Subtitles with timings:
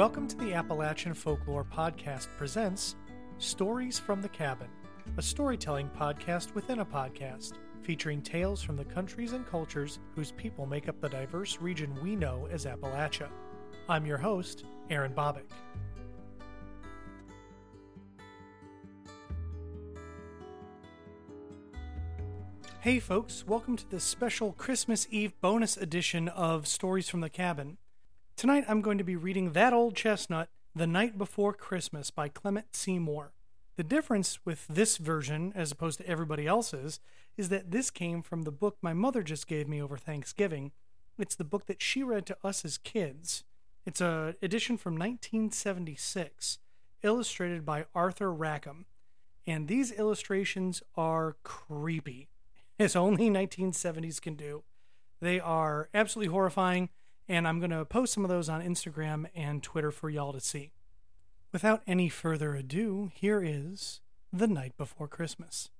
[0.00, 2.96] Welcome to the Appalachian Folklore Podcast presents
[3.36, 4.70] Stories from the Cabin,
[5.18, 10.64] a storytelling podcast within a podcast, featuring tales from the countries and cultures whose people
[10.64, 13.28] make up the diverse region we know as Appalachia.
[13.90, 15.50] I'm your host, Aaron Bobick.
[22.80, 27.76] Hey folks, welcome to this special Christmas Eve bonus edition of Stories from the Cabin.
[28.40, 32.68] Tonight I'm going to be reading That Old Chestnut, The Night Before Christmas by Clement.
[32.88, 33.34] Moore.
[33.76, 37.00] The difference with this version, as opposed to everybody else's,
[37.36, 40.72] is that this came from the book my mother just gave me over Thanksgiving.
[41.18, 43.44] It's the book that she read to us as kids.
[43.84, 46.60] It's a edition from 1976,
[47.02, 48.86] illustrated by Arthur Rackham.
[49.46, 52.30] And these illustrations are creepy
[52.78, 54.62] as only 1970s can do.
[55.20, 56.88] They are absolutely horrifying,
[57.30, 60.40] and I'm going to post some of those on Instagram and Twitter for y'all to
[60.40, 60.72] see.
[61.52, 64.00] Without any further ado, here is
[64.32, 65.70] The Night Before Christmas.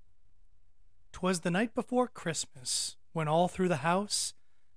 [1.10, 4.32] 'Twas the night before Christmas, when all through the house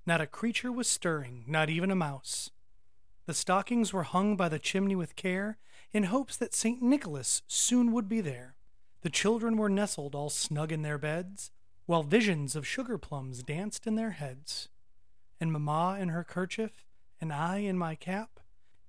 [0.07, 2.49] not a creature was stirring, not even a mouse.
[3.27, 5.59] The stockings were hung by the chimney with care,
[5.93, 6.81] in hopes that St.
[6.81, 8.55] Nicholas soon would be there.
[9.02, 11.52] The children were nestled all snug in their beds,
[11.85, 14.69] while visions of sugar plums danced in their heads.
[15.44, 16.86] And Mamma in her kerchief,
[17.19, 18.39] and I in my cap,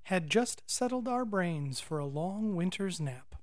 [0.04, 3.34] had just settled our brains for a long winter's nap.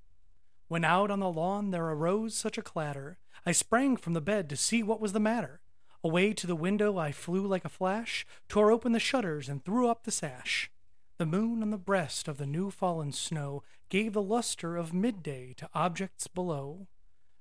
[0.70, 4.48] When out on the lawn there arose such a clatter, I sprang from the bed
[4.48, 5.60] to see what was the matter.
[6.06, 9.90] Away to the window I flew like a flash, tore open the shutters, and threw
[9.90, 10.72] up the sash.
[11.18, 15.54] The moon on the breast of the new fallen snow gave the luster of midday
[15.58, 16.88] to objects below.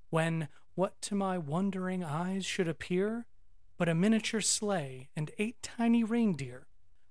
[0.09, 3.27] When, what to my wondering eyes should appear
[3.81, 6.67] but a miniature sleigh and eight tiny reindeer,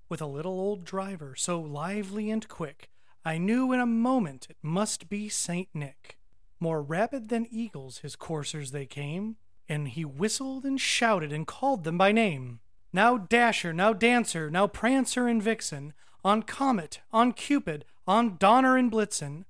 [0.08, 2.88] with a little old driver so lively and quick,
[3.24, 6.16] I knew in a moment it must be Saint Nick.
[6.60, 9.34] More rapid than eagles his coursers they came,
[9.68, 12.60] and he whistled and shouted and called them by name.
[12.92, 15.92] Now Dasher, now Dancer, now Prancer and Vixen,
[16.24, 19.44] on Comet, on Cupid, on Donner and Blitzen,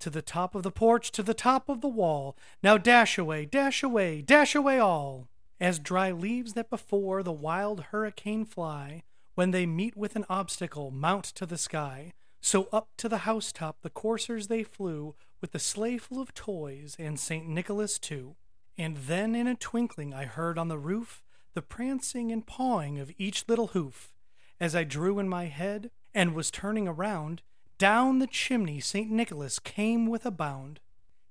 [0.00, 2.36] to the top of the porch, to the top of the wall.
[2.64, 5.28] Now dash away, dash away, dash away all.
[5.60, 9.02] As dry leaves that before the wild hurricane fly,
[9.34, 12.12] when they meet with an obstacle, mount to the sky.
[12.40, 16.96] So up to the housetop the coursers they flew, with the sleigh full of toys,
[16.98, 17.48] and St.
[17.48, 18.36] Nicholas too.
[18.76, 21.22] And then in a twinkling I heard on the roof
[21.54, 24.12] the prancing and pawing of each little hoof.
[24.60, 27.42] As I drew in my head, and was turning around,
[27.78, 29.10] down the chimney St.
[29.10, 30.80] Nicholas came with a bound.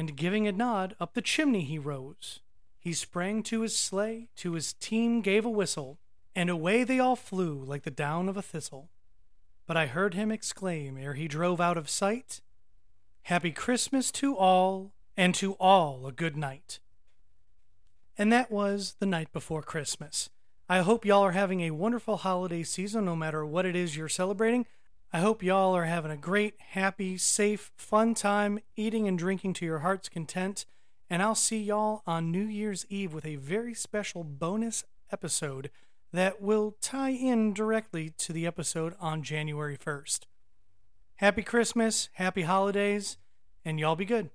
[0.00, 2.40] and giving a nod, up the chimney he rose.
[2.78, 5.98] He sprang to his sleigh, to his team gave a whistle,
[6.34, 8.88] and away they all flew like the down of a thistle.
[9.66, 12.40] But I heard him exclaim ere he drove out of sight,
[13.24, 16.80] Happy Christmas to all, and to all a good night.
[18.16, 20.30] And that was the night before Christmas.
[20.66, 24.08] I hope y'all are having a wonderful holiday season, no matter what it is you're
[24.08, 24.64] celebrating.
[25.12, 29.64] I hope y'all are having a great, happy, safe, fun time eating and drinking to
[29.64, 30.66] your heart's content.
[31.08, 35.70] And I'll see y'all on New Year's Eve with a very special bonus episode
[36.12, 40.26] that will tie in directly to the episode on January 1st.
[41.16, 43.16] Happy Christmas, happy holidays,
[43.64, 44.30] and y'all be good.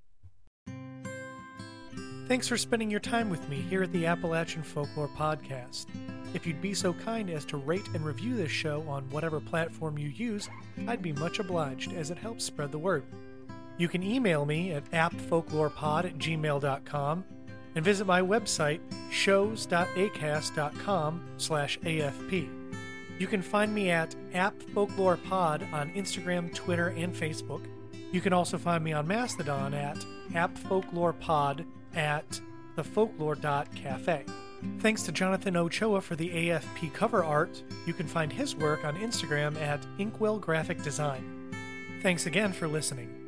[2.27, 5.85] Thanks for spending your time with me here at the Appalachian Folklore Podcast.
[6.35, 9.97] If you'd be so kind as to rate and review this show on whatever platform
[9.97, 10.49] you use,
[10.85, 13.05] I'd be much obliged as it helps spread the word.
[13.77, 17.23] You can email me at appfolklorepod at gmail.com
[17.75, 22.49] and visit my website, shows.acast.com slash AFP.
[23.17, 27.61] You can find me at appfolklorepod on Instagram, Twitter, and Facebook.
[28.11, 31.65] You can also find me on Mastodon at appfolklorepod
[31.95, 32.41] at
[32.75, 34.25] thefolklore.cafe.
[34.79, 37.63] Thanks to Jonathan Ochoa for the AFP cover art.
[37.85, 41.51] You can find his work on Instagram at Inkwell Graphic Design.
[42.01, 43.24] Thanks again for listening.